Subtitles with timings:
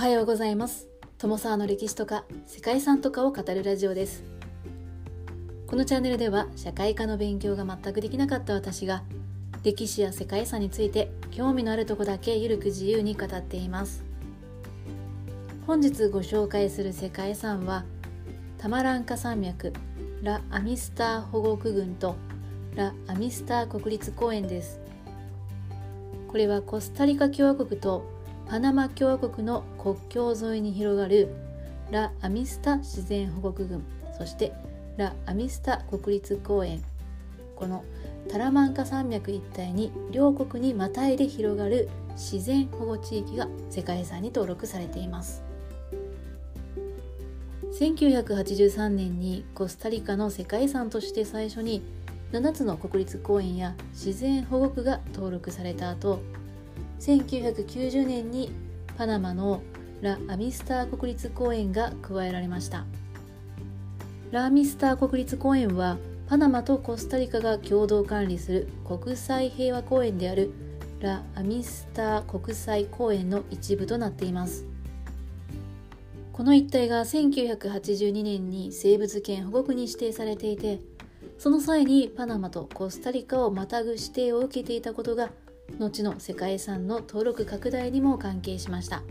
[0.00, 0.88] はようございます。
[1.18, 4.24] 友沢の歴史とか世界遺産とかを語るラジオです。
[5.66, 9.02] このチャンネルでは社会科の勉強が全くできなかった私が
[9.62, 14.02] 歴史や世界遺産について興味のあるとこだけゆるく自由に語っています。
[15.66, 17.84] 本日ご紹介する世界遺産は
[18.56, 19.74] タマランカ山脈
[20.22, 22.16] ラ・アミスター保護区群と
[22.74, 24.80] ラ・アミスター国立公園です。
[26.26, 28.18] これはコスタリカ共和国と
[28.50, 31.28] パナマ共和国の国境沿いに広がる
[31.92, 33.84] ラ・アミスタ自然保護区群
[34.18, 34.52] そして
[34.96, 36.82] ラ・アミスタ国立公園。
[37.54, 37.84] この
[38.28, 45.44] タラマンカ山脈一帯に両国にまたいで広がる自然保護地域が世界遺産に登録されています。
[47.78, 51.84] 1983年にコスタリカの世界遺産として最初に
[52.32, 56.20] 7つの国立公園や自然保護区が登録された後
[57.00, 58.52] 1990年に
[58.96, 59.62] パナマの
[60.02, 62.84] ラ・アミスター国立公園が加えられました。
[64.30, 65.96] ラ・アミスター国立公園は
[66.28, 70.52] パナマとコスタリカが共同管理する国際平和公園である
[71.00, 74.66] ラ・アミスター国際公園の一部となっています。
[76.32, 80.80] この一帯が1982年に生物圏保護区に指定されていて
[81.38, 85.30] その際にパナマとコスタリカをまたぐ指定を受けていたことが
[85.78, 89.02] 後の世界遺産の登録拡大にも関係しました。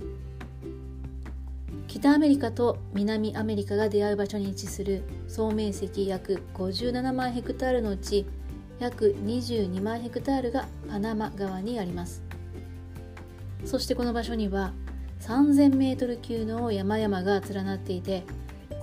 [1.87, 8.27] 北アメリカと南アメリカが出会う場所に位置する総面積約57万ヘクタールのうち
[8.79, 12.21] 約22万ヘクタールがパナマ川にあります。
[13.65, 14.73] そしてこの場所には
[15.21, 18.23] 3000メートル級の山々が連なっていて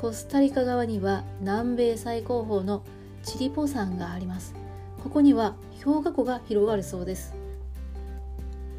[0.00, 2.82] コスタリカ側には南米最高峰の
[3.22, 4.54] チリポ山があります。
[5.02, 5.54] ここには
[5.84, 7.34] 氷河湖が広がるそうです。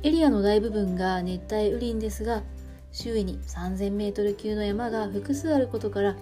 [0.04, 2.44] エリアの大部分が熱帯雨林ですが
[2.92, 6.16] 周囲に 3000m 級の山が複数あることから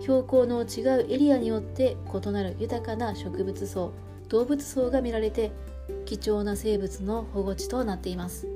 [0.00, 3.92] 標高の違うエリアによって異なる豊かな植物層
[4.28, 5.52] 動物層が見られて
[6.04, 8.46] 貴重な生物の保護地となっています。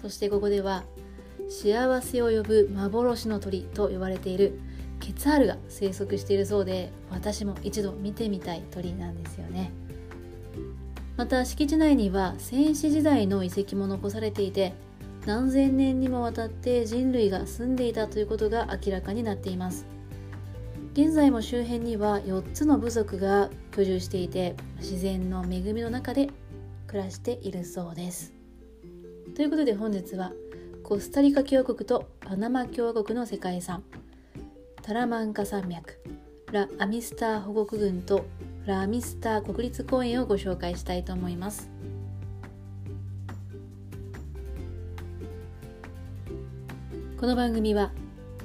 [0.00, 0.84] そしてここでは
[1.48, 4.60] 幸せを呼ぶ幻の鳥と呼ばれている
[5.00, 9.72] ケツァールが生息しているそうで私も一度見てみたい鳥なんですよね。
[11.18, 14.72] また敷地内には戦死時代の遺跡も残されていて
[15.26, 19.84] 何千年にもわたって人類が住んでいたということが明らかになっています。
[20.92, 26.30] 現在も周辺には4つの部族が居住していて自然の恵みの中で
[26.86, 28.32] 暮らしているそうです。
[29.34, 30.32] ということで本日は
[30.84, 33.82] コスタリカ共和国とパナマ共和国の世界遺産
[34.82, 35.98] タラマンカ山脈
[36.52, 38.24] ラ・アミスター保護区群と
[38.68, 41.70] ラミスター国立公園をご紹介したいと思います。
[47.18, 47.92] この番組は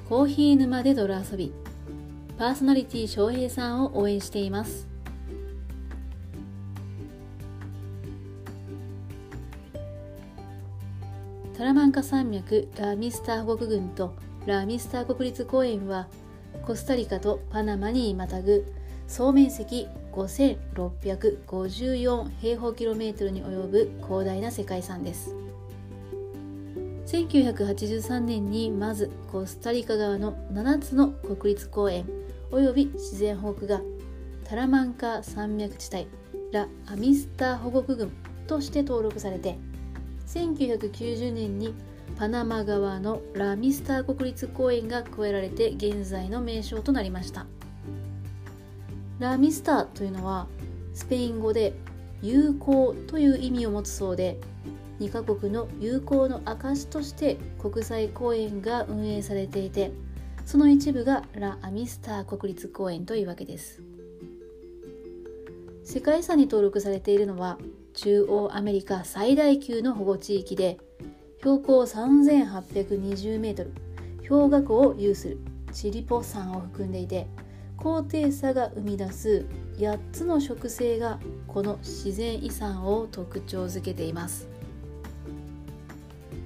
[0.08, 1.52] コーヒー沼で泥遊び
[2.38, 4.88] パーソナリティ翔平さんを応援しています。
[11.54, 14.14] タラマンカ山脈ラミスター保護区群と
[14.46, 16.08] ラミスター国立公園は
[16.64, 18.64] コスタリカとパナマにまたぐ
[19.06, 25.34] 総面積5654平方キロメートルに及ぶ広大な世界遺産です。
[27.06, 32.08] 1983年にまずコスタリカ側の7つの国立公園
[32.50, 33.82] 及び自然保護区が
[34.44, 36.06] タラマンカ山脈地帯
[36.52, 38.12] ラ・アミスター保護区群
[38.46, 39.58] として登録されて
[40.28, 41.74] 1990年に
[42.16, 47.46] パナマ側のラ・ミスター国立公園が加えられて現在の名称となりました。
[49.18, 50.46] ラ・ミスターというのは
[50.92, 51.74] スペイン語で
[52.22, 54.38] 友好という意味を持つそうで
[55.00, 59.92] 2カ国の友好の証として国際公園が運営されていて
[60.44, 63.82] その一部がラ・アミスター国立公園というわけです。
[65.84, 67.58] 世界遺産に登録されているのは
[67.92, 70.78] 中央アメリカ最大級の保護地域で
[71.40, 73.74] 標高3820メートル
[74.26, 75.38] 氷河湖を有する
[75.72, 77.28] チリポ山を含んでいて
[77.76, 81.18] 高低差が生み出す8つの植生が
[81.48, 84.48] この自然遺産を特徴づけています。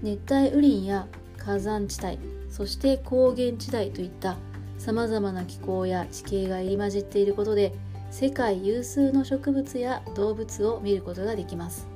[0.03, 2.19] 熱帯雨林や火山地帯
[2.51, 4.37] そして高原地帯といった
[4.79, 7.73] さまざまな気候や地形が入り混じっていることで
[8.11, 11.87] 世界有数の植物や動物を見ることができます。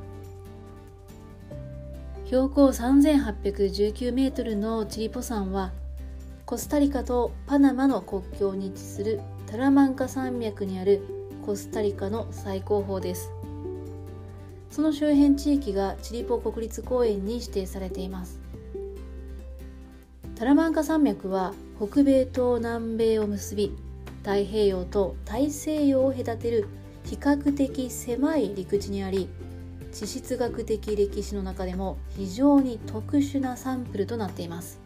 [2.27, 5.71] 標高3819メートルのチリポ山は
[6.45, 11.03] コスタリカとパナマの国境に位置するタラマンカ山脈にある
[11.47, 13.31] コスタリカの最高峰です。
[14.71, 18.41] その周辺地域がチリポ国立公園に指定されています。
[20.35, 23.77] タラマンカ山脈は北米と南米を結び
[24.23, 26.67] 太平洋と大西洋を隔てる
[27.05, 29.29] 比較的狭い陸地にあり
[29.93, 34.81] 地質学的歴史の中でも非常に特殊なサンプルとなっています。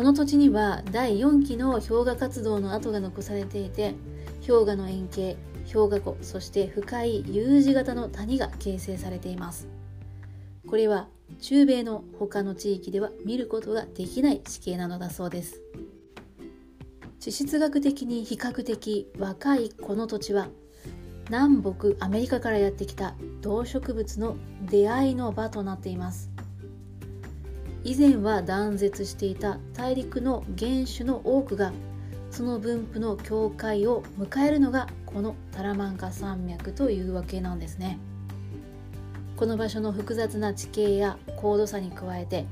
[0.00, 3.94] この土地には第4期の氷河活動の跡が残されていて
[4.48, 5.36] 氷河の円形
[5.70, 9.68] 氷河湖そして深い U 字型の谷が形成されています。
[10.66, 11.08] これは
[11.42, 15.60] 中米の他の地域では見ることができない地形なのだそうです。
[17.18, 20.48] 地質学的に比較的若いこの土地は
[21.28, 26.29] 南北アメリカからやってきた動植物の出会いの場となっています。
[27.82, 31.72] 以前は断絶していた大陸の原種の多くが
[32.30, 37.98] その分布の境界を迎えるのがこのタラマンカ山脈というわけなんですね。
[39.36, 42.44] この場所の複雑な地形や高度差に加えて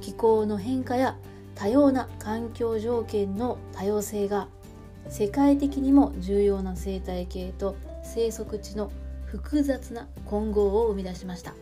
[0.00, 1.16] 気候の変化や
[1.56, 4.46] 多様な環境条件の多様性が
[5.08, 7.74] 世界的にも重要な生態系と
[8.04, 8.92] 生息地の
[9.26, 11.54] 複雑な混合を生み出しました。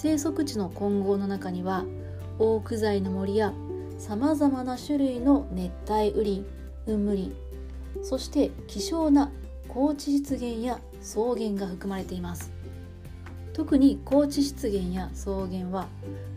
[0.00, 1.84] 生息地の混合の中には
[2.38, 3.52] オーク材の森や
[3.98, 6.44] さまざまな種類の熱帯雨林
[6.86, 7.34] 雲霧
[7.96, 9.32] 林そして希少な
[9.66, 12.52] 高地湿原や草原が含まれています。
[13.52, 15.88] 特に高地湿原や草原は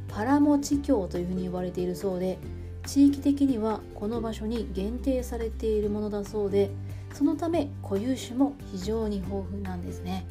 [0.07, 2.39] パラモ地境というふうに呼ばれているそうで
[2.87, 6.71] 地域的にはこの場所に限定されているものだそうで
[7.13, 10.25] そのため固有種も非常に豊富なんですね。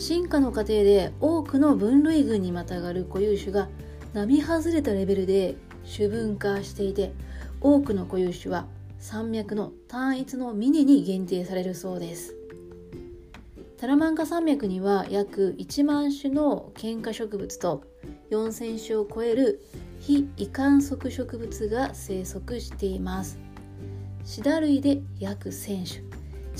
[0.00, 3.68] 進化の過程で多くの分類群にまたがる固有種が
[4.14, 5.56] 並外れたレベルで
[5.94, 7.12] 種分化していて
[7.60, 8.66] 多くの固有種は
[8.98, 12.34] 山脈の単一の峰に限定されるそうです。
[13.78, 17.82] タラマンカ山脈には約1万種の喧嘩植物と
[18.30, 19.62] 4000種を超える
[20.00, 23.38] 非移管束植物が生息しています。
[24.24, 26.09] シダ類で約1000種。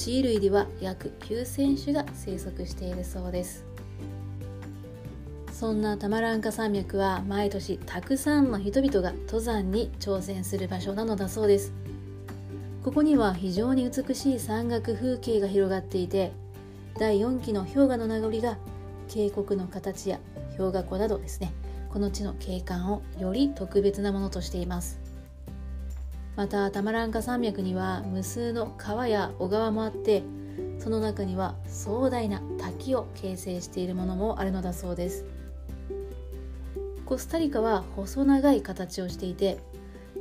[0.01, 3.67] 地衣類では約9000種が生息しているそうです。
[5.53, 11.75] そんなタマランカ山脈は毎年たくさんの人々が登山に挑戦する場所なのだそうです。
[12.83, 16.33] ここには非常に美しい山岳風景が広がっていて
[16.99, 18.57] 第4期の氷河の名残が
[19.07, 20.19] 渓谷の形や
[20.57, 21.53] 氷河湖などですね。
[21.91, 24.99] この地の景観をより特別なものとしています。
[26.41, 30.23] またタマランカ山脈には無数の川や小川もあって
[30.79, 35.27] その中には壮大な滝を形成しているものもあるのだそうです。
[37.05, 39.59] コスタリカは細長い形をしていて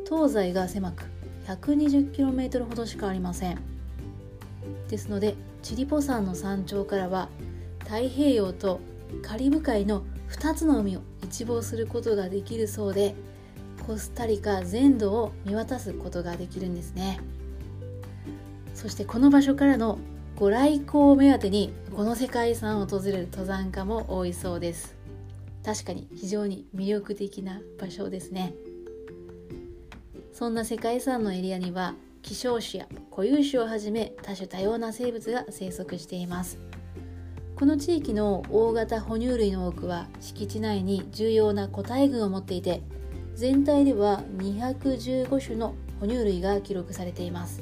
[0.04, 1.06] 東西が狭く
[1.48, 3.62] 120km ほどしかありません。
[4.89, 7.30] ですのでチリポ山の山頂からは
[7.86, 8.81] 太平洋と
[9.21, 13.16] カリブ海の2つの海を一望することができるそうで
[13.90, 17.20] コスタリカ全土を見渡すことができるんですね。
[18.76, 19.98] そしてこの場所からの
[20.36, 24.96] ご来光を目当てにこの世界遺産を訪れる登山家も多いそうです。
[25.66, 28.54] 確かに非常に魅力的な場所ですね。
[30.34, 36.60] そんな世界遺産のエリアには希少種や固有種をはじめ多種多様な生物が生息しています。
[37.56, 42.84] この地域の大型哺乳類の多くは敷地内に重要な個体群を持っていて
[43.40, 47.62] 全体では215種の哺乳類が記録されています。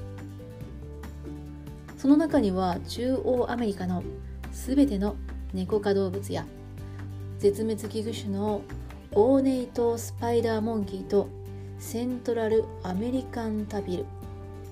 [2.00, 4.04] その中には中央アメリカの
[4.52, 5.16] 全ての
[5.54, 6.48] ネコ科動物や
[7.38, 8.64] 絶滅危惧種の
[9.12, 11.30] オーネイトスパイダーモンキーと
[11.78, 14.06] セントラルアメリカンタビル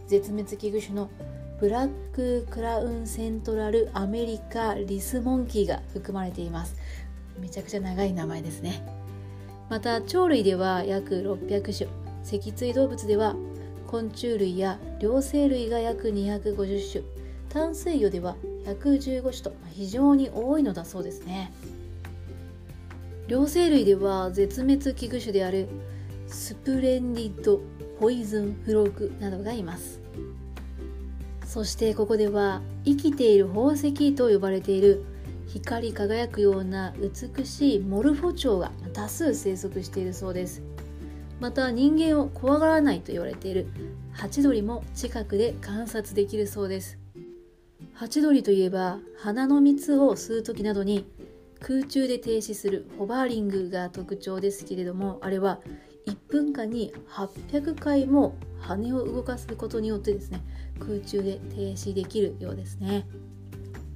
[0.08, 1.12] 絶滅危惧種の
[1.60, 6.76] ブラッククラウンセントラルアメリカリスモンキーが含まれています。
[7.40, 8.95] めちゃくちゃ長い名前ですね。
[9.70, 11.90] また鳥類では約600種。
[12.24, 13.36] 脊椎動物では
[13.88, 17.04] 昆虫類や両生類が約250種。
[17.50, 21.52] 淡水魚では115種と非常に多いのだそうですね。
[23.28, 25.68] 両生類では絶滅危惧種である
[26.28, 27.62] スプレンディッド
[28.00, 30.00] ポイズンフロークなどがいます。
[31.46, 35.06] そしてここでは生きている宝石と呼ばれている
[35.48, 40.64] 光り輝くような美しいモルフォチョウが多数生息しているそうです。
[41.42, 43.68] また人間を怖がらないと言われている
[44.14, 46.98] ハチドリも近くで観察できるそうです。
[47.94, 51.06] ハチドリといえば花の蜜を吸う時などに
[51.60, 55.60] 空中で停止するホバーリングが特徴ですけれどもあれは
[56.06, 60.42] 1分間に800回も羽を動かすことによってですね
[60.80, 63.06] 空中で停止できるようですね。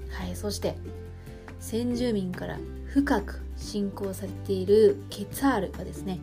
[0.09, 0.75] はいそして
[1.59, 6.19] 先住民から深く信仰されているケツァールはですね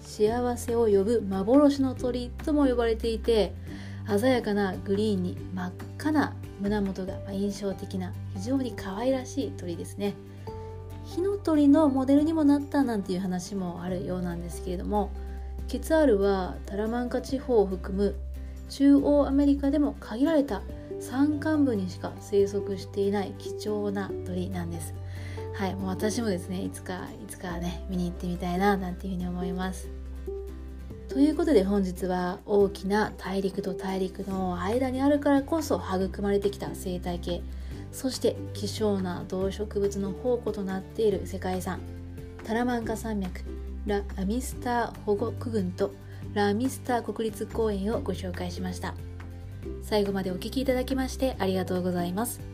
[0.00, 3.54] 幸せを呼ぶ幻の鳥とも呼ばれていて
[4.06, 10.14] 鮮やかなグリーンに真っ赤な胸元が印象的な非常に可愛らしい鳥ですね。
[11.04, 15.10] 火の鳥のモデルにもなったなんていう話もあるようなんですけれども
[15.68, 18.14] ケツァールはタラマンカ地方を含む
[18.70, 20.62] 中央アメリカでも限られた
[21.00, 24.94] 山間部にしか生息していない貴重な鳥なんです。
[25.54, 29.88] はいもう私もですねいつかいつかね見に行ってみたいななんていうふうに思います。
[31.08, 37.42] ということで本日は大きな大陸と大陸の間にあるからこそ育まれてきた生態系
[37.92, 41.80] そして希少な動植物の宝庫となっている世界遺産
[42.42, 43.42] タラマンカ山脈
[43.86, 45.92] ラ・アミスター保護区群と
[46.32, 48.94] ラ・アミスター国立公園をご紹介しました。
[49.82, 52.53] 最後までお聴きいただきましてありがとうございます。